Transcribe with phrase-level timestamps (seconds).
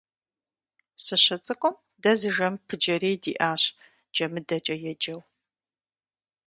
[1.03, 3.63] СыщыцӀыкум, дэ зы жэм пыджэрей диӀащ,
[4.11, 5.21] ДжэмыдэкӀэ еджэу.